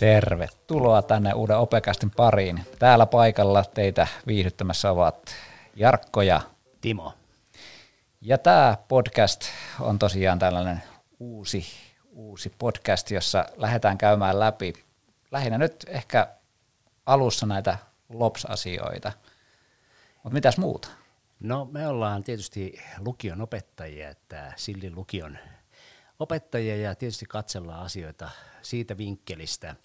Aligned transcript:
Tervetuloa 0.00 1.02
tänne 1.02 1.32
uuden 1.32 1.58
Opekastin 1.58 2.10
pariin. 2.10 2.60
Täällä 2.78 3.06
paikalla 3.06 3.64
teitä 3.74 4.06
viihdyttämässä 4.26 4.90
ovat 4.90 5.30
Jarkko 5.76 6.22
ja 6.22 6.40
Timo. 6.80 7.12
Ja 8.20 8.38
tämä 8.38 8.76
podcast 8.88 9.44
on 9.80 9.98
tosiaan 9.98 10.38
tällainen 10.38 10.82
uusi, 11.20 11.66
uusi 12.12 12.52
podcast, 12.58 13.10
jossa 13.10 13.44
lähdetään 13.56 13.98
käymään 13.98 14.40
läpi 14.40 14.72
lähinnä 15.30 15.58
nyt 15.58 15.84
ehkä 15.88 16.28
alussa 17.06 17.46
näitä 17.46 17.78
LOPS-asioita. 18.08 19.12
Mutta 20.24 20.34
mitäs 20.34 20.58
muuta? 20.58 20.88
No 21.40 21.64
me 21.64 21.88
ollaan 21.88 22.24
tietysti 22.24 22.80
lukion 22.98 23.40
opettajia, 23.40 24.08
että 24.10 24.52
Sillin 24.56 24.94
lukion 24.94 25.38
opettajia 26.18 26.76
ja 26.76 26.94
tietysti 26.94 27.26
katsellaan 27.26 27.84
asioita 27.84 28.30
siitä 28.62 28.96
vinkkelistä. 28.98 29.76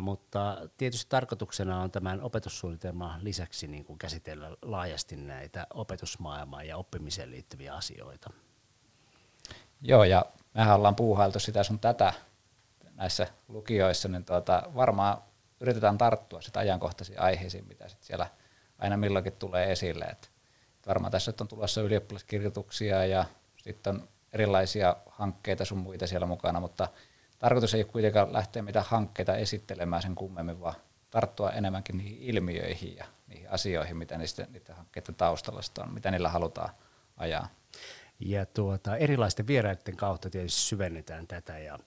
Mutta 0.00 0.56
tietysti 0.76 1.10
tarkoituksena 1.10 1.80
on 1.80 1.90
tämän 1.90 2.22
opetussuunnitelman 2.22 3.24
lisäksi 3.24 3.66
niin 3.66 3.84
kuin 3.84 3.98
käsitellä 3.98 4.56
laajasti 4.62 5.16
näitä 5.16 5.66
opetusmaailmaan 5.74 6.66
ja 6.66 6.76
oppimiseen 6.76 7.30
liittyviä 7.30 7.74
asioita. 7.74 8.30
Joo, 9.82 10.04
ja 10.04 10.24
mehän 10.54 10.76
ollaan 10.76 10.96
puuhailtu 10.96 11.40
sitä 11.40 11.62
sun 11.62 11.78
tätä 11.80 12.12
näissä 12.94 13.26
lukioissa, 13.48 14.08
niin 14.08 14.24
tuota, 14.24 14.62
varmaan 14.74 15.22
yritetään 15.60 15.98
tarttua 15.98 16.40
sitä 16.40 16.60
ajankohtaisiin 16.60 17.20
aiheisiin, 17.20 17.68
mitä 17.68 17.88
sit 17.88 18.02
siellä 18.02 18.26
aina 18.78 18.96
milloinkin 18.96 19.32
tulee 19.32 19.72
esille. 19.72 20.04
Et 20.04 20.30
varmaan 20.86 21.12
tässä 21.12 21.32
on 21.40 21.48
tulossa 21.48 21.80
ylioppilaskirjoituksia 21.80 23.06
ja 23.06 23.24
sitten 23.56 23.94
on 23.94 24.08
erilaisia 24.32 24.96
hankkeita 25.06 25.64
sun 25.64 25.78
muita 25.78 26.06
siellä 26.06 26.26
mukana, 26.26 26.60
mutta 26.60 26.88
tarkoitus 27.38 27.74
ei 27.74 27.84
kuitenkaan 27.84 28.32
lähteä 28.32 28.62
mitään 28.62 28.84
hankkeita 28.88 29.36
esittelemään 29.36 30.02
sen 30.02 30.14
kummemmin, 30.14 30.60
vaan 30.60 30.74
tarttua 31.10 31.50
enemmänkin 31.50 31.98
niihin 31.98 32.18
ilmiöihin 32.20 32.96
ja 32.96 33.04
niihin 33.26 33.50
asioihin, 33.50 33.96
mitä 33.96 34.18
niistä, 34.18 34.46
niiden 34.52 34.76
hankkeiden 34.76 35.14
taustalla 35.14 35.60
on, 35.78 35.94
mitä 35.94 36.10
niillä 36.10 36.28
halutaan 36.28 36.70
ajaa. 37.16 37.48
Ja 38.20 38.46
tuota, 38.46 38.96
erilaisten 38.96 39.46
vieraiden 39.46 39.96
kautta 39.96 40.30
tietysti 40.30 40.60
syvennetään 40.60 41.26
tätä 41.26 41.58
ja 41.58 41.78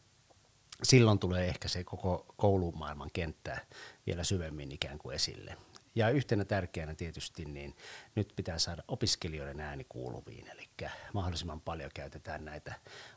silloin 0.84 1.20
tulee 1.20 1.48
ehkä 1.48 1.68
se 1.68 1.84
koko 1.84 2.26
koulumaailman 2.38 3.10
kenttä 3.14 3.60
vielä 4.08 4.24
syvemmin 4.24 4.72
ikään 4.72 4.98
kuin 4.98 5.16
esille. 5.16 5.58
Ja 5.96 6.10
yhtenä 6.10 6.46
tärkeänä 6.46 6.96
tietysti, 6.96 7.46
niin 7.46 7.76
nyt 8.16 8.34
pitää 8.36 8.60
saada 8.60 8.84
opiskelijoiden 8.88 9.60
ääni 9.60 9.86
kuuluviin, 9.90 10.48
eli 10.48 10.70
mahdollisimman 11.14 11.62
paljon 11.62 11.92
käytetään 11.94 12.46
näitä 12.46 12.74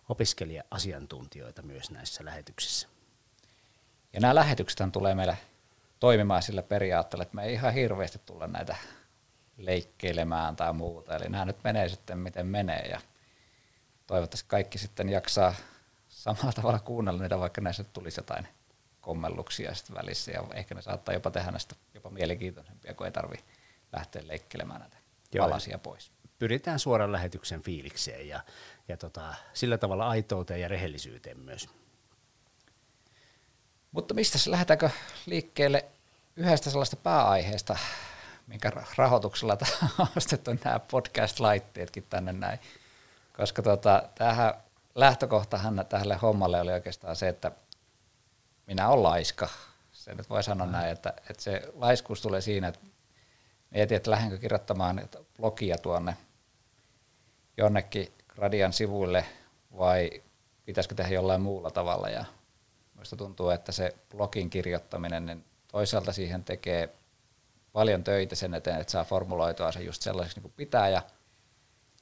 opiskelija-asiantuntijoita 0.09 1.63
myös 1.63 1.91
näissä 1.91 2.25
lähetyksissä. 2.25 2.89
Ja 4.13 4.21
nämä 4.21 4.35
lähetykset 4.35 4.93
tulee 4.93 5.15
meille 5.15 5.39
toimimaan 6.01 6.43
sillä 6.43 6.63
periaatteella, 6.63 7.23
että 7.23 7.37
me 7.37 7.45
ei 7.45 7.53
ihan 7.53 7.75
hirveästi 7.75 8.21
tulla 8.27 8.47
näitä 8.47 8.77
leikkeilemään 9.57 10.57
tai 10.57 10.73
muuta. 10.73 11.17
Eli 11.17 11.29
nämä 11.29 11.45
nyt 11.45 11.65
menee 11.65 11.89
sitten 11.89 12.19
miten 12.19 12.47
menee 12.47 12.87
ja 12.87 13.01
toivottavasti 14.07 14.49
kaikki 14.49 14.79
sitten 14.79 15.09
jaksaa 15.09 15.55
samalla 16.09 16.53
tavalla 16.53 16.79
kuunnella 16.79 17.23
niitä, 17.23 17.39
vaikka 17.39 17.61
näissä 17.61 17.85
tulisi 17.85 18.21
jotain 18.21 18.49
kommelluksia 19.05 19.75
sitten 19.75 19.97
välissä 19.97 20.31
ja 20.31 20.45
ehkä 20.55 20.75
ne 20.75 20.83
saattaa 20.83 21.15
jopa 21.15 21.31
tehdä 21.31 21.51
näistä 21.51 21.75
jopa 21.95 22.11
mielenkiintoisempia, 22.11 22.95
kun 22.95 23.07
ei 23.07 23.13
tarvi 23.13 23.37
lähteä 23.93 24.23
leikkelemään 24.27 24.81
näitä 24.81 24.97
Joo. 25.33 25.47
palasia 25.47 25.79
pois. 25.79 26.13
Pyritään 26.39 26.79
suoran 26.79 27.13
lähetyksen 27.13 27.63
fiilikseen 27.63 28.29
ja, 28.29 28.41
ja 28.89 28.97
tota, 28.97 29.35
sillä 29.53 29.79
tavalla 29.79 30.09
aitouteen 30.09 30.61
ja 30.61 30.69
rehellisyyteen 30.69 31.41
myös. 31.41 31.69
Mutta 33.93 34.15
mistä 34.15 34.51
lähdetäänkö 34.51 34.91
liikkeelle 35.27 35.85
yhdestä 36.37 36.71
sellaista 36.71 36.97
pääaiheesta, 36.97 37.77
minkä 38.47 38.73
rahoituksella 38.97 39.57
on 39.99 40.07
ostettu 40.17 40.51
nämä 40.65 40.79
podcast-laitteetkin 40.79 42.07
tänne 42.11 42.33
näin. 42.33 42.59
Koska 43.37 43.63
tota, 43.63 44.03
tämähän 44.15 44.55
lähtökohtahan 44.95 45.87
tälle 45.89 46.17
hommalle 46.23 46.61
oli 46.61 46.73
oikeastaan 46.73 47.17
se, 47.17 47.29
että 47.29 47.53
minä 48.67 48.89
olen 48.89 49.03
laiska. 49.03 49.49
Se 49.93 50.15
nyt 50.15 50.31
voi 50.31 50.43
sanoa 50.43 50.67
näin, 50.67 50.93
että, 50.93 51.15
että 51.31 51.43
se 51.43 51.63
laiskuus 51.75 52.23
tulee 52.23 52.41
siinä, 52.41 52.69
että 52.69 52.81
mietin, 53.71 53.97
että 53.97 54.11
lähdenkö 54.11 54.39
kirjoittamaan 54.39 55.09
blogia 55.37 55.79
tuonne 55.79 56.17
jonnekin 57.57 58.13
Gradian 58.29 58.73
sivuille 58.73 59.25
vai 59.79 60.23
pitäisikö 60.65 60.95
tehdä 60.95 61.15
jollain 61.15 61.41
muulla 61.41 61.71
tavalla. 61.71 62.09
Ja 62.09 62.25
minusta 62.95 63.17
tuntuu, 63.17 63.51
että 63.51 63.73
se 63.73 63.95
blogin 64.11 64.51
kirjoittaminen, 64.51 65.27
niin 65.27 65.45
toisaalta 65.69 66.13
siihen 66.13 66.45
tekee 66.45 66.95
paljon 67.73 68.05
töitä 68.05 68.35
sen 68.35 68.55
eteen, 68.55 68.81
että 68.81 68.91
saa 68.91 69.05
formuloitua 69.05 69.73
se 69.73 69.83
just 69.83 70.03
sellaiseksi 70.03 70.37
niin 70.37 70.43
kuin 70.43 70.55
pitää 70.57 70.89
ja 70.89 71.03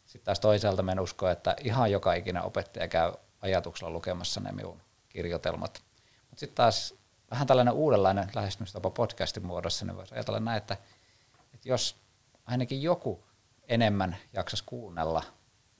sitten 0.07 0.25
taas 0.25 0.41
toisaalta 0.41 0.83
men 0.83 1.01
usko, 1.01 1.29
että 1.29 1.57
ihan 1.61 1.91
joka 1.91 2.15
ikinen 2.15 2.43
opettaja 2.43 2.89
käy 2.89 3.13
ajatuksella 3.41 3.93
lukemassa 3.93 4.41
ne 4.41 4.53
minun 4.53 4.81
kirjoitelmat. 5.09 5.83
Mutta 6.33 6.41
sitten 6.41 6.57
taas 6.57 6.95
vähän 7.31 7.47
tällainen 7.47 7.75
uudenlainen 7.75 8.31
lähestymistapa 8.35 8.91
podcastin 8.91 9.47
muodossa, 9.47 9.85
niin 9.85 9.97
voisi 9.97 10.15
ajatella 10.15 10.41
näin, 10.41 10.59
että, 10.59 10.77
että 11.55 11.69
jos 11.69 11.97
ainakin 12.47 12.83
joku 12.83 13.25
enemmän 13.69 14.17
jaksas 14.33 14.63
kuunnella 14.63 15.23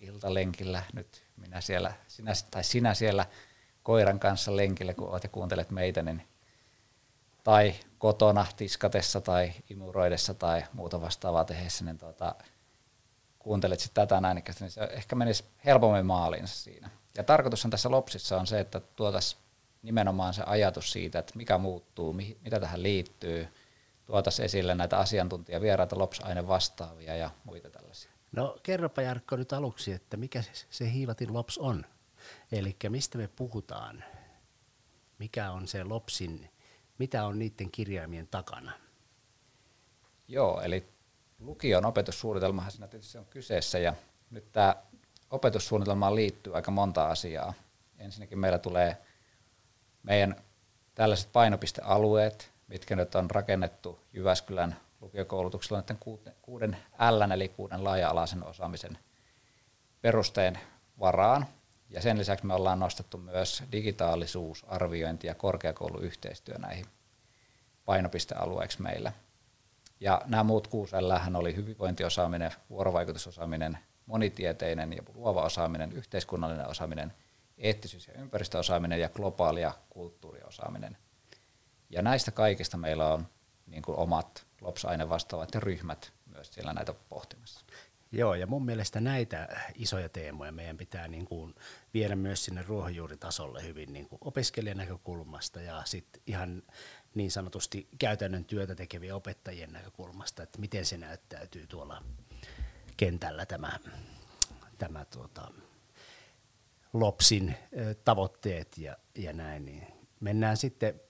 iltalenkillä 0.01 0.83
nyt 0.93 1.25
minä 1.37 1.61
siellä, 1.61 1.93
sinä, 2.09 2.33
tai 2.51 2.65
sinä 2.65 2.95
siellä 2.95 3.27
koiran 3.83 4.19
kanssa 4.19 4.57
lenkillä, 4.57 4.95
kun 4.95 5.09
olet 5.09 5.23
ja 5.23 5.29
kuuntelet 5.29 5.71
meitä, 5.71 6.03
niin, 6.03 6.29
tai 7.45 7.75
kotona 7.99 8.47
tiskatessa 8.57 9.21
tai 9.21 9.53
imuroidessa 9.71 10.35
tai 10.35 10.65
muuta 10.73 11.01
vastaavaa 11.01 11.45
tehdessä, 11.45 11.85
niin 11.85 11.99
tuota, 11.99 12.35
kuuntelet 13.39 13.81
sitten 13.81 14.09
tätä 14.09 14.21
näin, 14.21 14.43
niin 14.61 14.71
se 14.71 14.85
ehkä 14.85 15.17
menisi 15.17 15.45
helpommin 15.65 16.07
maaliinsa 16.07 16.55
siinä. 16.55 16.91
Ja 17.17 17.25
tarkoitushan 17.25 17.71
tässä 17.71 17.91
lopsissa 17.91 18.41
on 18.41 18.47
se, 18.47 18.61
että 18.61 18.81
tuotaisiin 18.81 19.42
nimenomaan 19.83 20.35
se 20.35 20.43
ajatus 20.47 20.93
siitä, 20.93 21.19
että 21.19 21.37
mikä 21.37 21.59
muuttuu, 21.59 22.13
mitä 22.13 22.61
tähän 22.61 22.83
liittyy, 22.83 23.49
tuotaisiin 24.07 24.47
esille 24.47 24.75
näitä 24.75 24.99
asiantuntijavieraita, 24.99 25.99
LOPS-aine 25.99 26.49
vastaavia 26.49 27.17
ja 27.17 27.31
muita 27.45 27.71
tällaisia. 27.71 28.11
No 28.33 28.59
kerropa 28.63 29.03
Jarkko 29.03 29.37
nyt 29.37 29.53
aluksi, 29.53 29.93
että 29.93 30.17
mikä 30.17 30.43
se 30.71 30.93
hiivatin 30.93 31.35
LOPS 31.35 31.59
on? 31.59 31.87
Eli 32.53 32.77
mistä 32.89 33.19
me 33.19 33.29
puhutaan? 33.37 34.05
Mikä 35.19 35.51
on 35.51 35.69
se 35.69 35.85
LOPSin, 35.85 36.51
mitä 36.99 37.27
on 37.27 37.39
niiden 37.39 37.71
kirjaimien 37.71 38.29
takana? 38.29 38.73
Joo, 40.29 40.61
eli 40.61 40.89
lukion 41.39 41.85
opetussuunnitelmahan 41.85 42.71
siinä 42.71 42.89
tietysti 42.89 43.19
on 43.19 43.27
kyseessä 43.27 43.79
ja 43.79 43.95
nyt 44.31 44.53
tämä 44.53 44.77
opetussuunnitelmaan 45.31 46.15
liittyy 46.15 46.57
aika 46.57 46.71
monta 46.71 47.09
asiaa. 47.09 47.55
Ensinnäkin 47.99 48.39
meillä 48.39 48.59
tulee 48.59 48.99
meidän 50.03 50.37
tällaiset 50.95 51.33
painopistealueet, 51.33 52.51
mitkä 52.69 52.97
nyt 52.97 53.15
on 53.15 53.31
rakennettu 53.31 54.01
Jyväskylän 54.13 54.77
lukiokoulutuksella 55.01 55.81
näiden 55.81 55.99
kuuden 56.43 56.77
L, 57.11 57.31
eli 57.31 57.49
kuuden 57.49 57.85
laaja-alaisen 57.85 58.47
osaamisen 58.47 58.99
perusteen 60.01 60.59
varaan. 60.99 61.47
Ja 61.91 62.03
sen 62.03 62.19
lisäksi 62.19 62.47
me 62.47 62.55
ollaan 62.55 62.81
nostettu 62.81 63.19
myös 63.19 63.63
digitaalisuus, 63.73 64.65
arviointi 64.69 65.27
ja 65.27 65.35
korkeakouluyhteistyö 65.35 66.59
näihin 66.59 66.87
painopistealueiksi 67.85 68.83
meillä. 68.83 69.13
Ja 70.01 70.23
nämä 70.27 70.43
muut 70.45 70.67
kuusi 70.67 70.97
L 70.97 71.37
oli 71.37 71.57
hyvinvointiosaaminen, 71.57 72.51
vuorovaikutusosaaminen, 72.71 73.79
monitieteinen 74.07 74.93
ja 74.93 75.03
luova 75.15 75.43
osaaminen, 75.43 75.93
yhteiskunnallinen 75.93 76.69
osaaminen, 76.69 77.13
eettisyys- 77.63 78.09
ja 78.09 78.21
ympäristöosaaminen 78.21 79.01
ja 79.01 79.09
globaali- 79.09 79.61
ja 79.61 79.75
kulttuuriosaaminen. 79.91 80.97
Ja 81.91 82.03
näistä 82.03 82.31
kaikista 82.31 82.77
meillä 82.77 83.15
on 83.15 83.29
niin 83.67 83.83
kuin 83.83 83.99
omat 83.99 84.47
LOPS-aine 84.61 85.09
vastaavat 85.09 85.55
ryhmät 85.55 86.13
myös 86.27 86.55
siellä 86.55 86.73
näitä 86.73 86.95
pohtimassa. 87.09 87.61
Joo, 88.13 88.35
ja 88.35 88.47
mun 88.47 88.65
mielestä 88.65 89.01
näitä 89.01 89.49
isoja 89.75 90.09
teemoja 90.09 90.53
meidän 90.53 90.77
pitää 90.77 91.09
niin 91.09 91.25
kuin 91.25 91.55
viedä 91.95 92.17
myös 92.17 92.45
sinne 92.45 92.63
ruohonjuuritasolle 92.63 93.63
hyvin 93.63 93.93
niin 93.93 94.09
kuin 94.09 94.19
opiskelijan 94.21 94.77
näkökulmasta 94.77 95.61
ja 95.61 95.83
sitten 95.85 96.23
ihan 96.27 96.63
niin 97.15 97.31
sanotusti 97.31 97.89
käytännön 97.99 98.45
työtä 98.45 98.75
tekevien 98.75 99.15
opettajien 99.15 99.73
näkökulmasta, 99.73 100.43
että 100.43 100.59
miten 100.59 100.85
se 100.87 100.97
näyttäytyy 100.97 101.67
tuolla 101.67 102.03
kentällä 102.97 103.47
tämä, 103.47 103.79
tämä 104.79 105.05
tuota, 105.05 105.51
LOPSin 106.93 107.55
tavoitteet 108.05 108.79
ja, 108.79 108.97
ja 109.15 109.33
näin, 109.33 109.65
niin 109.65 109.87
mennään 110.21 110.57
sitten, 110.57 111.01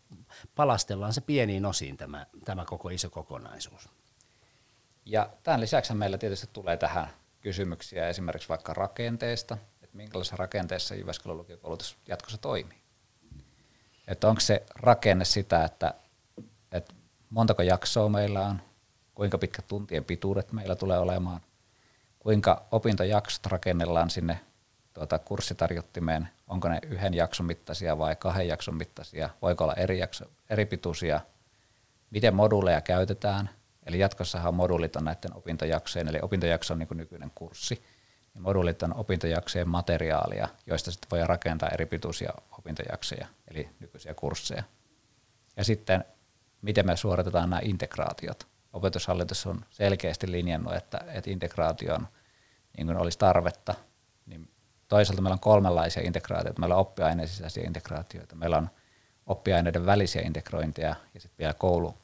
palastellaan 0.54 1.12
se 1.12 1.20
pieniin 1.20 1.66
osiin 1.66 1.96
tämä, 1.96 2.26
tämä 2.44 2.64
koko 2.64 2.88
iso 2.88 3.10
kokonaisuus. 3.10 3.88
Ja 5.04 5.30
tämän 5.42 5.60
lisäksi 5.60 5.94
meillä 5.94 6.18
tietysti 6.18 6.48
tulee 6.52 6.76
tähän 6.76 7.06
kysymyksiä 7.40 8.08
esimerkiksi 8.08 8.48
vaikka 8.48 8.74
rakenteesta, 8.74 9.58
että 9.82 9.96
minkälaisessa 9.96 10.36
rakenteessa 10.36 10.94
Jyväskylän 10.94 11.36
lukiokoulutus 11.36 11.96
jatkossa 12.08 12.38
toimii. 12.38 12.78
Että 14.08 14.28
onko 14.28 14.40
se 14.40 14.62
rakenne 14.74 15.24
sitä, 15.24 15.64
että, 15.64 15.94
että 16.72 16.94
montako 17.30 17.62
jaksoa 17.62 18.08
meillä 18.08 18.46
on, 18.46 18.62
kuinka 19.14 19.38
pitkät 19.38 19.68
tuntien 19.68 20.04
pituudet 20.04 20.52
meillä 20.52 20.76
tulee 20.76 20.98
olemaan, 20.98 21.40
kuinka 22.18 22.66
opintojaksot 22.70 23.46
rakennellaan 23.46 24.10
sinne 24.10 24.40
tuota, 24.94 25.18
kurssitarjottimeen, 25.18 26.28
onko 26.48 26.68
ne 26.68 26.78
yhden 26.86 27.14
jakson 27.14 27.46
mittaisia 27.46 27.98
vai 27.98 28.16
kahden 28.16 28.48
jakson 28.48 28.74
mittaisia, 28.74 29.30
voiko 29.42 29.64
olla 29.64 29.74
eri, 29.74 29.98
jakso, 29.98 30.24
eri 30.50 30.66
pituisia, 30.66 31.20
miten 32.10 32.34
moduuleja 32.34 32.80
käytetään, 32.80 33.50
eli 33.86 33.98
jatkossahan 33.98 34.54
moduulit 34.54 34.96
on 34.96 35.04
näiden 35.04 35.36
opintojaksojen, 35.36 36.08
eli 36.08 36.18
opintojakso 36.22 36.74
on 36.74 36.78
niin 36.78 36.88
nykyinen 36.94 37.32
kurssi, 37.34 37.84
niin 38.34 38.42
moduulit 38.42 38.82
on 38.82 38.94
opintojaksojen 38.96 39.68
materiaalia, 39.68 40.48
joista 40.66 40.90
sitten 40.90 41.10
voi 41.10 41.26
rakentaa 41.26 41.68
eri 41.68 41.86
pituisia 41.86 42.32
opintojaksoja, 42.58 43.26
eli 43.50 43.68
nykyisiä 43.80 44.14
kursseja. 44.14 44.62
Ja 45.56 45.64
sitten, 45.64 46.04
miten 46.62 46.86
me 46.86 46.96
suoritetaan 46.96 47.50
nämä 47.50 47.60
integraatiot. 47.64 48.46
Opetushallitus 48.72 49.46
on 49.46 49.64
selkeästi 49.70 50.32
linjannut, 50.32 50.74
että, 50.74 51.00
että 51.08 51.30
integraation 51.30 52.08
niin 52.76 52.96
olisi 52.96 53.18
tarvetta, 53.18 53.74
niin 54.26 54.48
toisaalta 54.92 55.22
meillä 55.22 55.34
on 55.34 55.40
kolmenlaisia 55.40 56.02
integraatioita. 56.06 56.60
Meillä 56.60 56.74
on 56.74 56.80
oppiaineen 56.80 57.28
sisäisiä 57.28 57.64
integraatioita, 57.66 58.36
meillä 58.36 58.56
on 58.56 58.70
oppiaineiden 59.26 59.86
välisiä 59.86 60.22
integrointeja 60.22 60.96
ja 61.14 61.20
sitten 61.20 61.38
vielä 61.38 61.54
koulu, 61.54 61.98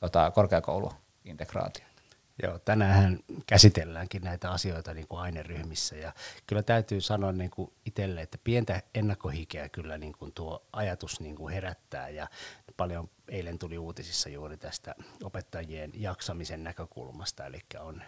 tota, 0.00 0.30
korkeakouluintegraatioita. 0.30 2.02
Joo, 2.42 2.58
tänään 2.58 3.18
käsitelläänkin 3.46 4.22
näitä 4.22 4.50
asioita 4.50 4.94
niin 4.94 5.08
kuin 5.08 5.20
aineryhmissä 5.20 5.96
ja 5.96 6.12
kyllä 6.46 6.62
täytyy 6.62 7.00
sanoa 7.00 7.32
niin 7.32 7.50
kuin 7.50 7.72
itselle, 7.86 8.20
että 8.20 8.38
pientä 8.44 8.82
ennakkohikeä 8.94 9.68
kyllä 9.68 9.98
niin 9.98 10.12
kuin 10.12 10.32
tuo 10.32 10.66
ajatus 10.72 11.20
niin 11.20 11.36
kuin 11.36 11.54
herättää 11.54 12.08
ja 12.08 12.28
paljon 12.76 13.10
eilen 13.28 13.58
tuli 13.58 13.78
uutisissa 13.78 14.28
juuri 14.28 14.56
tästä 14.56 14.94
opettajien 15.22 15.90
jaksamisen 15.94 16.64
näkökulmasta, 16.64 17.46
eli 17.46 17.60
on 17.80 18.02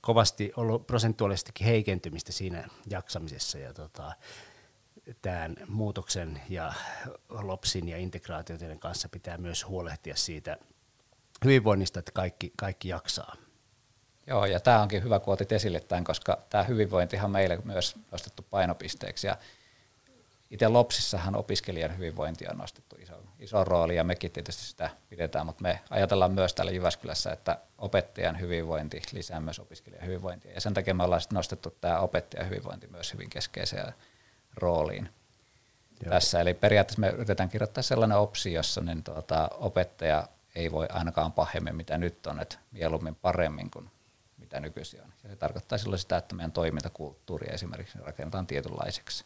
kovasti 0.00 0.52
ollut 0.56 0.86
prosentuaalisestikin 0.86 1.66
heikentymistä 1.66 2.32
siinä 2.32 2.68
jaksamisessa 2.86 3.58
ja 3.58 3.74
tota, 3.74 4.12
tämän 5.22 5.56
muutoksen 5.68 6.42
ja 6.48 6.72
LOPSin 7.28 7.88
ja 7.88 7.98
integraatioiden 7.98 8.78
kanssa 8.78 9.08
pitää 9.08 9.38
myös 9.38 9.66
huolehtia 9.66 10.16
siitä 10.16 10.58
hyvinvoinnista, 11.44 11.98
että 11.98 12.12
kaikki, 12.12 12.52
kaikki 12.56 12.88
jaksaa. 12.88 13.36
Joo, 14.26 14.46
ja 14.46 14.60
tämä 14.60 14.82
onkin 14.82 15.04
hyvä, 15.04 15.20
kun 15.20 15.34
otit 15.34 15.52
esille 15.52 15.80
tämän, 15.80 16.04
koska 16.04 16.38
tämä 16.50 16.64
hyvinvointihan 16.64 17.30
meille 17.30 17.58
myös 17.64 17.96
nostettu 18.10 18.46
painopisteeksi. 18.50 19.26
Ja 19.26 19.36
itse 20.50 20.68
Lopsissahan 20.68 21.36
opiskelijan 21.36 21.96
hyvinvointi 21.96 22.48
on 22.48 22.58
nostettu 22.58 22.96
iso, 22.98 23.19
iso 23.40 23.64
rooli, 23.64 23.96
ja 23.96 24.04
mekin 24.04 24.30
tietysti 24.30 24.64
sitä 24.64 24.90
pidetään, 25.08 25.46
mutta 25.46 25.62
me 25.62 25.80
ajatellaan 25.90 26.32
myös 26.32 26.54
täällä 26.54 26.72
Jyväskylässä, 26.72 27.32
että 27.32 27.58
opettajan 27.78 28.40
hyvinvointi 28.40 29.02
lisää 29.12 29.40
myös 29.40 29.58
opiskelijan 29.58 30.06
hyvinvointia. 30.06 30.52
Ja 30.52 30.60
sen 30.60 30.74
takia 30.74 30.94
me 30.94 31.04
ollaan 31.04 31.22
nostettu 31.32 31.76
tämä 31.80 32.00
opettajan 32.00 32.48
hyvinvointi 32.48 32.86
myös 32.86 33.12
hyvin 33.12 33.30
keskeiseen 33.30 33.94
rooliin 34.54 35.08
Joo. 36.04 36.10
tässä. 36.10 36.40
Eli 36.40 36.54
periaatteessa 36.54 37.00
me 37.00 37.08
yritetään 37.08 37.48
kirjoittaa 37.48 37.82
sellainen 37.82 38.18
opsi, 38.18 38.52
jossa 38.52 38.80
niin 38.80 39.02
tuota, 39.02 39.50
opettaja 39.52 40.28
ei 40.54 40.72
voi 40.72 40.86
ainakaan 40.90 41.32
pahemmin, 41.32 41.76
mitä 41.76 41.98
nyt 41.98 42.26
on, 42.26 42.40
että 42.40 42.58
mieluummin 42.72 43.14
paremmin 43.14 43.70
kuin 43.70 43.90
mitä 44.38 44.60
nykyisin 44.60 45.02
on. 45.02 45.12
Ja 45.22 45.30
se 45.30 45.36
tarkoittaa 45.36 45.78
silloin 45.78 45.98
sitä, 45.98 46.16
että 46.16 46.34
meidän 46.34 46.52
toimintakulttuuri 46.52 47.54
esimerkiksi 47.54 47.98
rakennetaan 47.98 48.46
tietynlaiseksi. 48.46 49.24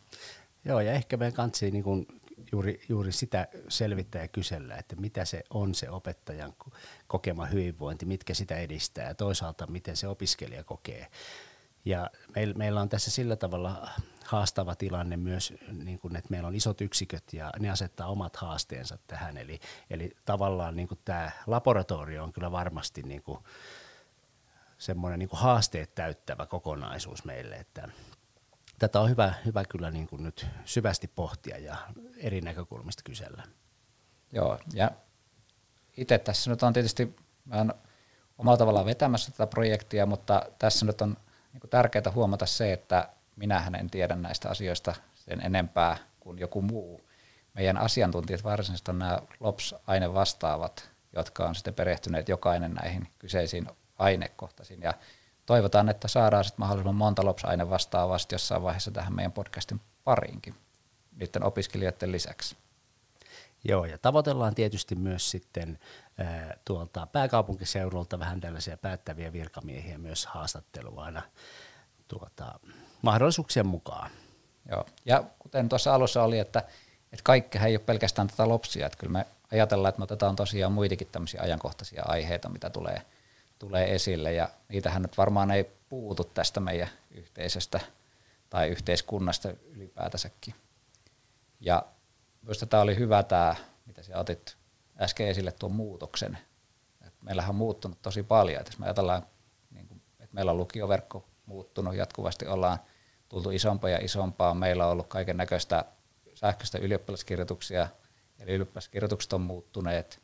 Joo, 0.65 0.81
ja 0.81 0.93
ehkä 0.93 1.17
meidän 1.17 1.33
kansi 1.33 1.71
niin 1.71 1.85
kuin 1.85 2.07
juuri, 2.53 2.81
juuri 2.89 3.13
sitä 3.13 3.49
selvittää 3.69 4.23
ja 4.23 4.29
kysellä, 4.29 4.77
että 4.77 4.97
mitä 4.97 5.25
se 5.25 5.45
on 5.51 5.75
se 5.75 5.91
opettajan 5.91 6.55
kokema 7.07 7.47
hyvinvointi, 7.47 8.07
mitkä 8.07 8.35
sitä 8.35 8.57
edistää 8.57 9.09
ja 9.09 9.15
toisaalta 9.15 9.67
miten 9.67 9.97
se 9.97 10.09
opiskelija 10.09 10.65
kokee. 10.65 11.07
Ja 11.85 12.11
meillä 12.57 12.81
on 12.81 12.89
tässä 12.89 13.11
sillä 13.11 13.37
tavalla 13.37 13.91
haastava 14.25 14.75
tilanne 14.75 15.17
myös, 15.17 15.55
niin 15.73 15.99
kuin, 16.01 16.17
että 16.17 16.31
meillä 16.31 16.49
on 16.49 16.55
isot 16.55 16.81
yksiköt 16.81 17.33
ja 17.33 17.51
ne 17.59 17.71
asettaa 17.71 18.07
omat 18.07 18.37
haasteensa 18.37 18.99
tähän. 19.07 19.39
Eli, 19.39 19.61
eli 19.91 20.17
tavallaan 20.25 20.77
niin 20.77 20.89
kuin 20.89 21.01
tämä 21.05 21.31
laboratorio 21.47 22.25
on 22.25 22.33
kyllä 22.33 22.53
varmasti 22.53 23.03
niin 23.03 23.23
kuin, 23.23 23.39
semmoinen 24.79 25.19
niin 25.19 25.29
haasteet 25.33 25.95
täyttävä 25.95 26.47
kokonaisuus 26.47 27.25
meille, 27.25 27.57
että 27.57 27.89
tätä 28.79 29.01
on 29.01 29.11
hyvä, 29.11 29.35
hyvä 29.45 29.65
kyllä 29.65 29.91
niin 29.91 30.07
kuin 30.07 30.25
nyt 30.25 30.47
syvästi 30.65 31.09
pohtia 31.09 31.59
ja 31.59 31.77
eri 32.17 32.41
näkökulmista 32.41 33.03
kysellä. 33.03 33.43
Joo, 34.33 34.59
ja 34.73 34.91
itse 35.97 36.19
tässä 36.19 36.51
nyt 36.51 36.63
on 36.63 36.73
tietysti, 36.73 37.17
mä 37.45 37.57
olen 37.57 37.75
omalla 38.39 38.57
tavallaan 38.57 38.87
vetämässä 38.87 39.31
tätä 39.31 39.47
projektia, 39.47 40.07
mutta 40.07 40.43
tässä 40.59 40.87
nyt 40.87 41.01
on 41.01 41.17
niin 41.53 41.71
tärkeää 41.71 42.13
huomata 42.15 42.47
se, 42.47 42.73
että 42.73 43.09
minähän 43.37 43.75
en 43.75 43.91
tiedä 43.91 44.17
näistä 44.17 44.49
asioista 44.49 44.95
sen 45.15 45.41
enempää 45.41 45.97
kuin 46.21 46.39
joku 46.39 46.63
muu. 46.63 47.09
Meidän 47.55 47.77
asiantuntijat 47.77 48.45
varsinaisesti 48.45 48.91
on 48.91 48.99
nämä 48.99 49.19
LOPS-aine 49.41 50.15
vastaavat, 50.15 50.91
jotka 51.13 51.47
on 51.47 51.55
sitten 51.55 51.75
perehtyneet 51.75 52.29
jokainen 52.29 52.75
näihin 52.75 53.09
kyseisiin 53.19 53.67
ainekohtaisiin. 53.99 54.83
Ja 54.83 54.95
toivotaan, 55.47 55.89
että 55.89 56.09
saadaan 56.09 56.45
sitten 56.45 56.61
mahdollisimman 56.61 56.95
monta 56.95 57.25
LOPS-aine 57.25 57.71
vastaavasti 57.71 58.35
jossain 58.35 58.63
vaiheessa 58.63 58.91
tähän 58.91 59.15
meidän 59.15 59.33
podcastin 59.33 59.81
pariinkin 60.05 60.55
niiden 61.17 61.45
opiskelijoiden 61.45 62.13
lisäksi. 62.13 62.57
Joo, 63.65 63.85
ja 63.85 63.99
tavoitellaan 63.99 64.55
tietysti 64.55 64.95
myös 64.95 65.31
sitten 65.31 65.79
tuolta 66.65 67.07
pääkaupunkiseudulta 67.07 68.19
vähän 68.19 68.41
tällaisia 68.41 68.77
päättäviä 68.77 69.33
virkamiehiä 69.33 69.99
myös 69.99 70.27
haastattelua 70.27 71.05
aina 71.05 71.23
tuota, 72.09 72.61
mahdollisuuksien 73.03 73.67
mukaan. 73.67 74.11
Joo, 74.71 74.87
ja 75.05 75.25
kuten 75.39 75.69
tuossa 75.69 75.95
alussa 75.95 76.23
oli, 76.23 76.39
että, 76.39 76.59
että 77.13 77.23
kaikkihan 77.23 77.69
ei 77.69 77.77
ole 77.77 77.85
pelkästään 77.85 78.29
tätä 78.29 78.49
lopsia, 78.49 78.87
että 78.87 78.99
kyllä 78.99 79.13
me 79.13 79.27
ajatellaan, 79.53 79.89
että 79.89 79.99
me 79.99 80.05
otetaan 80.05 80.37
tosiaan 80.37 80.73
muitakin 80.73 81.09
tämmöisiä 81.13 81.43
ajankohtaisia 81.43 82.03
aiheita, 82.07 82.49
mitä 82.49 82.71
tulee, 82.71 83.03
tulee 83.59 83.95
esille, 83.95 84.33
ja 84.33 84.49
niitähän 84.69 85.03
nyt 85.03 85.19
varmaan 85.19 85.51
ei 85.51 85.65
puutu 85.89 86.25
tästä 86.25 86.61
meidän 86.61 86.89
yhteisöstä 87.11 87.81
tai 88.51 88.69
yhteiskunnasta 88.69 89.49
ylipäätänsäkin. 89.51 90.55
Ja 91.61 91.87
minusta 92.43 92.67
tämä 92.67 92.83
oli 92.83 92.97
hyvä 92.97 93.23
tämä, 93.23 93.57
mitä 93.87 94.03
sinä 94.03 94.19
otit 94.19 94.57
äsken 95.01 95.29
esille 95.29 95.53
tuon 95.53 95.73
muutoksen. 95.73 96.39
Et 97.07 97.15
meillähän 97.23 97.51
on 97.51 97.57
muuttunut 97.57 98.03
tosi 98.03 98.23
paljon, 98.23 98.61
että 98.61 98.73
jos 98.73 98.79
me 98.79 98.87
ajatellaan, 98.87 99.27
niin 99.71 99.89
kuin, 99.89 100.03
että 100.21 100.35
meillä 100.35 100.51
on 100.51 100.57
lukioverkko 100.57 101.29
muuttunut, 101.47 101.95
jatkuvasti 101.95 102.47
ollaan 102.47 102.79
tultu 103.29 103.51
isompaa 103.51 103.91
ja 103.91 103.99
isompaa. 104.05 104.55
Meillä 104.55 104.87
on 104.87 104.93
ollut 104.93 105.07
kaiken 105.07 105.37
näköistä 105.37 105.85
sähköistä 106.35 106.79
ylioppilaskirjoituksia, 106.79 107.89
eli 108.39 108.53
ylioppilaskirjoitukset 108.53 109.33
on 109.33 109.41
muuttuneet. 109.41 110.23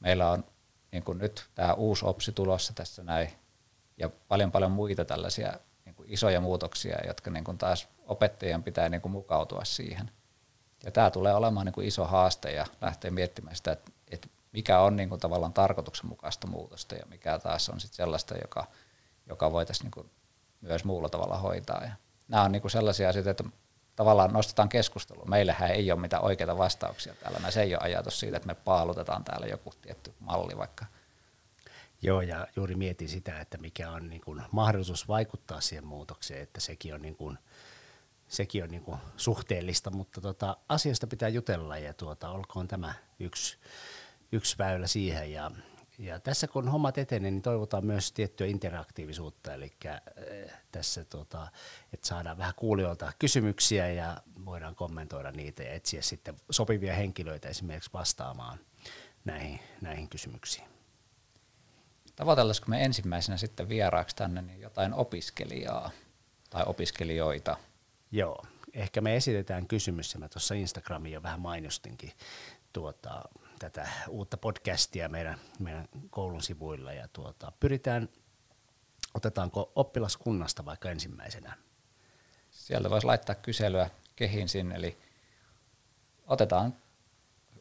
Meillä 0.00 0.30
on 0.30 0.44
niin 0.94 1.04
kuin 1.04 1.18
nyt 1.18 1.46
tämä 1.54 1.74
uusi 1.74 2.04
OPSI 2.04 2.32
tulossa 2.32 2.72
tässä 2.72 3.02
näin, 3.02 3.28
ja 3.96 4.10
paljon 4.28 4.52
paljon 4.52 4.70
muita 4.70 5.04
tällaisia 5.04 5.52
niin 5.84 5.94
kuin 5.94 6.12
isoja 6.12 6.40
muutoksia, 6.40 6.98
jotka 7.06 7.30
niin 7.30 7.44
kuin 7.44 7.58
taas 7.58 7.88
opettajien 8.06 8.62
pitää 8.62 8.88
niin 8.88 9.00
kuin 9.00 9.12
mukautua 9.12 9.64
siihen. 9.64 10.10
Ja 10.84 10.90
tämä 10.90 11.10
tulee 11.10 11.34
olemaan 11.34 11.66
niin 11.66 11.74
kuin 11.74 11.86
iso 11.86 12.04
haaste 12.04 12.52
ja 12.52 12.66
lähtee 12.80 13.10
miettimään 13.10 13.56
sitä, 13.56 13.72
että, 13.72 13.92
että 14.10 14.28
mikä 14.52 14.80
on 14.80 14.96
niin 14.96 15.08
kuin 15.08 15.20
tavallaan 15.20 15.52
tarkoituksenmukaista 15.52 16.46
muutosta 16.46 16.94
ja 16.94 17.06
mikä 17.06 17.38
taas 17.38 17.68
on 17.68 17.80
sitten 17.80 17.96
sellaista, 17.96 18.34
joka, 18.42 18.66
joka 19.26 19.52
voitaisiin 19.52 19.84
niin 19.84 19.92
kuin 19.92 20.10
myös 20.60 20.84
muulla 20.84 21.08
tavalla 21.08 21.38
hoitaa. 21.38 21.84
Ja 21.84 21.92
nämä 22.28 22.42
on 22.42 22.52
niin 22.52 22.62
kuin 22.62 22.72
sellaisia 22.72 23.08
asioita, 23.08 23.30
että 23.30 23.44
tavallaan 23.96 24.32
nostetaan 24.32 24.68
keskustelua. 24.68 25.24
Meillähän 25.24 25.70
ei 25.70 25.92
ole 25.92 26.00
mitään 26.00 26.24
oikeita 26.24 26.58
vastauksia 26.58 27.14
täällä. 27.14 27.50
Se 27.50 27.62
ei 27.62 27.74
ole 27.74 27.82
ajatus 27.82 28.20
siitä, 28.20 28.36
että 28.36 28.46
me 28.46 28.54
paalutetaan 28.54 29.24
täällä 29.24 29.46
joku 29.46 29.72
tietty 29.82 30.14
malli 30.20 30.58
vaikka. 30.58 30.86
Joo, 32.02 32.20
ja 32.20 32.46
juuri 32.56 32.74
mietin 32.74 33.08
sitä, 33.08 33.40
että 33.40 33.58
mikä 33.58 33.90
on 33.90 34.10
niin 34.10 34.20
kuin 34.20 34.42
mahdollisuus 34.50 35.08
vaikuttaa 35.08 35.60
siihen 35.60 35.86
muutokseen, 35.86 36.42
että 36.42 36.60
sekin 36.60 36.94
on, 36.94 37.02
niin 37.02 37.16
kuin, 37.16 37.38
sekin 38.28 38.64
on 38.64 38.70
niin 38.70 38.82
kuin 38.82 38.98
suhteellista, 39.16 39.90
mutta 39.90 40.20
tota, 40.20 40.56
asiasta 40.68 41.06
pitää 41.06 41.28
jutella 41.28 41.78
ja 41.78 41.94
tuota, 41.94 42.30
olkoon 42.30 42.68
tämä 42.68 42.94
yksi, 43.20 43.56
yksi 44.32 44.58
väylä 44.58 44.86
siihen. 44.86 45.32
Ja 45.32 45.50
ja 45.98 46.20
tässä 46.20 46.48
kun 46.48 46.68
hommat 46.68 46.98
etenee, 46.98 47.30
niin 47.30 47.42
toivotaan 47.42 47.86
myös 47.86 48.12
tiettyä 48.12 48.46
interaktiivisuutta, 48.46 49.54
eli 49.54 49.72
äh, 49.86 50.00
tässä, 50.72 51.04
tota, 51.04 51.48
että 51.92 52.08
saadaan 52.08 52.38
vähän 52.38 52.54
kuulijoilta 52.56 53.12
kysymyksiä 53.18 53.88
ja 53.88 54.16
voidaan 54.44 54.74
kommentoida 54.74 55.32
niitä 55.32 55.62
ja 55.62 55.72
etsiä 55.72 56.02
sitten 56.02 56.36
sopivia 56.50 56.94
henkilöitä 56.94 57.48
esimerkiksi 57.48 57.90
vastaamaan 57.92 58.58
näihin, 59.24 59.60
näihin 59.80 60.08
kysymyksiin. 60.08 60.66
tavoitellaanko 62.16 62.66
me 62.66 62.84
ensimmäisenä 62.84 63.36
sitten 63.36 63.68
vieraaksi 63.68 64.16
tänne 64.16 64.42
niin 64.42 64.60
jotain 64.60 64.94
opiskelijaa 64.94 65.90
tai 66.50 66.62
opiskelijoita? 66.66 67.56
Joo, 68.12 68.44
ehkä 68.72 69.00
me 69.00 69.16
esitetään 69.16 69.66
kysymys, 69.66 70.14
ja 70.14 70.20
mä 70.20 70.28
tuossa 70.28 70.54
Instagramiin 70.54 71.12
jo 71.12 71.22
vähän 71.22 71.40
mainostinkin 71.40 72.12
tuota, 72.72 73.24
tätä 73.58 73.88
uutta 74.08 74.36
podcastia 74.36 75.08
meidän, 75.08 75.38
meidän 75.58 75.88
koulun 76.10 76.42
sivuilla, 76.42 76.92
ja 76.92 77.08
tuota, 77.08 77.52
pyritään, 77.60 78.08
otetaanko 79.14 79.72
oppilaskunnasta 79.74 80.64
vaikka 80.64 80.90
ensimmäisenä? 80.90 81.56
Sieltä 82.50 82.90
voisi 82.90 83.06
laittaa 83.06 83.34
kyselyä 83.34 83.90
kehin 84.16 84.48
sinne, 84.48 84.74
eli 84.74 84.98
otetaan 86.26 86.74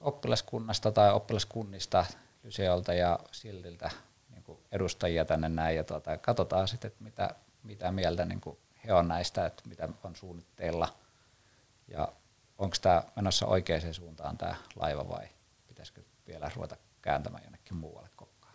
oppilaskunnasta 0.01 0.91
tai 0.91 1.13
oppilaskunnista 1.13 2.05
Lyseolta 2.43 2.93
ja 2.93 3.19
Siltiltä 3.31 3.91
niin 4.29 4.57
edustajia 4.71 5.25
tänne 5.25 5.50
näin. 5.50 5.77
Ja 5.77 5.83
tuota, 5.83 6.17
katsotaan 6.17 6.67
sitten, 6.67 6.88
että 6.88 7.03
mitä, 7.03 7.35
mitä 7.63 7.91
mieltä 7.91 8.25
niin 8.25 8.41
he 8.85 8.93
on 8.93 9.07
näistä, 9.07 9.45
että 9.45 9.69
mitä 9.69 9.89
on 10.03 10.15
suunnitteilla. 10.15 10.95
Ja 11.88 12.13
onko 12.57 12.75
tämä 12.81 13.03
menossa 13.15 13.45
oikeaan 13.45 13.93
suuntaan 13.93 14.38
tämä 14.38 14.55
laiva 14.75 15.09
vai 15.09 15.27
pitäisikö 15.91 16.01
vielä 16.27 16.51
ruveta 16.55 16.77
kääntämään 17.01 17.43
jonnekin 17.43 17.77
muualle 17.77 18.09
kokkaan? 18.15 18.53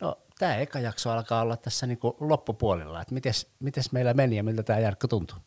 No 0.00 0.18
tämä 0.38 0.56
eka 0.56 0.78
jakso 0.78 1.10
alkaa 1.10 1.42
olla 1.42 1.56
tässä 1.56 1.86
niin 1.86 1.98
kuin 1.98 2.14
loppupuolella, 2.20 3.02
että 3.02 3.14
mites, 3.60 3.92
meillä 3.92 4.14
meni 4.14 4.36
ja 4.36 4.44
miltä 4.44 4.62
tämä 4.62 4.78
Jarkko 4.78 5.08
tuntuu? 5.08 5.38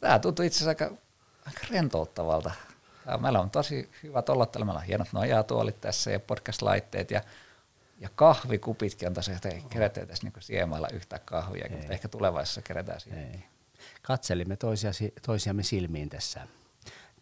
Tämä 0.00 0.18
tuntuu 0.18 0.44
itse 0.44 0.56
asiassa 0.56 0.84
aika, 0.84 0.96
aika 1.46 1.60
rentouttavalta. 1.70 2.50
Tämä, 3.04 3.18
meillä 3.18 3.40
on 3.40 3.50
tosi 3.50 3.90
hyvät 4.02 4.28
olla 4.28 4.46
täällä, 4.46 4.64
meillä 4.64 4.80
on 4.80 4.86
hienot 4.86 5.08
nojatuolit 5.12 5.80
tässä 5.80 6.10
ja 6.10 6.20
podcast-laitteet 6.20 7.10
ja 7.10 7.22
ja 8.00 8.08
kahvikupitkin 8.14 9.08
on 9.08 9.14
tosiaan, 9.14 9.36
että 9.36 9.48
ei 9.48 9.62
kerätä 9.70 10.06
tässä 10.06 10.24
niin 10.24 10.42
siemailla 10.42 10.88
yhtä 10.92 11.18
kahvia, 11.18 11.66
mutta 11.70 11.92
ehkä 11.92 12.08
tulevaisuudessa 12.08 12.62
kerätään 12.62 13.00
siihen. 13.00 13.44
Katselimme 14.02 14.56
toisia, 14.56 14.90
toisiamme 15.26 15.62
silmiin 15.62 16.08
tässä, 16.08 16.46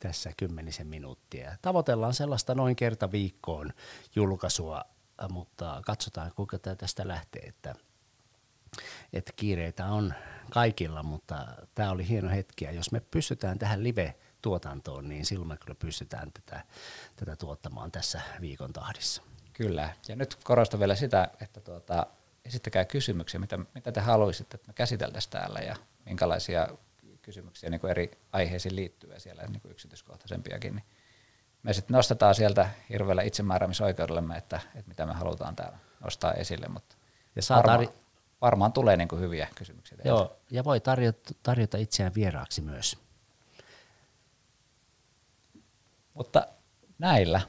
tässä 0.09 0.31
kymmenisen 0.37 0.87
minuuttia. 0.87 1.57
Tavoitellaan 1.63 2.15
sellaista 2.15 2.55
noin 2.55 2.77
kerta 2.77 3.13
viikkoon 3.13 3.73
julkaisua, 4.17 4.85
mutta 5.29 5.83
katsotaan 5.87 6.33
kuinka 6.37 6.59
tämä 6.59 6.77
tästä 6.77 7.09
lähtee. 7.09 7.43
Että, 7.43 7.75
että 9.13 9.33
kiireitä 9.37 9.87
on 9.87 10.15
kaikilla, 10.51 11.03
mutta 11.03 11.47
tämä 11.75 11.91
oli 11.91 12.09
hieno 12.09 12.31
hetki. 12.31 12.65
Ja 12.65 12.73
jos 12.73 12.93
me 12.93 13.01
pystytään 13.01 13.59
tähän 13.59 13.85
live-tuotantoon, 13.85 15.09
niin 15.09 15.27
silloin 15.27 15.49
me 15.49 15.57
kyllä 15.57 15.75
pystytään 15.75 16.33
tätä, 16.33 16.65
tätä 17.17 17.37
tuottamaan 17.37 17.93
tässä 17.93 18.21
viikon 18.41 18.73
tahdissa. 18.73 19.23
Kyllä, 19.53 19.95
ja 20.09 20.17
nyt 20.17 20.35
korostan 20.35 20.81
vielä 20.81 20.95
sitä, 20.95 21.29
että 21.41 21.61
tuota, 21.61 22.07
esittäkää 22.45 22.85
kysymyksiä, 22.85 23.41
mitä, 23.41 23.59
mitä 23.75 23.93
te 23.93 24.01
haluaisitte, 24.01 24.57
että 24.57 24.69
me 24.69 24.75
käsiteltäisiin 24.75 25.33
täällä 25.33 25.61
ja 25.61 25.77
minkälaisia 26.07 26.69
kysymyksiä 27.25 27.71
niin 27.71 27.81
kuin 27.81 27.91
eri 27.91 28.11
aiheisiin 28.33 28.77
liittyviä 28.77 29.19
siellä 29.19 29.43
niin 29.47 29.61
kuin 29.61 29.73
yksityiskohtaisempiakin. 29.73 30.75
Niin 30.75 30.85
me 31.63 31.73
sitten 31.73 31.95
nostetaan 31.95 32.35
sieltä 32.35 32.71
hirveällä 32.91 33.23
itsemääräämisoikeudellemme, 33.23 34.37
että, 34.37 34.61
että 34.75 34.89
mitä 34.89 35.07
me 35.07 35.13
halutaan 35.13 35.57
täällä 35.57 35.79
nostaa 36.01 36.33
esille, 36.33 36.69
mutta 36.69 36.97
ja 37.37 37.43
saa 37.43 37.59
varmaan, 37.59 37.87
tarj- 37.87 37.93
varmaan 38.41 38.73
tulee 38.73 38.97
niin 38.97 39.09
kuin 39.09 39.21
hyviä 39.21 39.49
kysymyksiä. 39.55 39.97
Teiltä. 39.97 40.09
Joo, 40.09 40.37
ja 40.51 40.65
voi 40.65 40.81
tarjota, 40.81 41.35
tarjota 41.43 41.79
itseään 41.79 42.15
vieraaksi 42.15 42.61
myös. 42.61 42.99
Mutta 46.15 46.47
näillä 46.99 47.41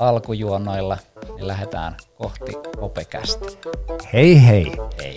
alkujuonnoilla, 0.00 0.98
niin 1.36 1.46
lähdetään 1.46 1.96
kohti 2.14 2.52
opekästi. 2.76 3.58
Hei 4.12 4.46
hei! 4.46 4.72
Hei! 4.98 5.16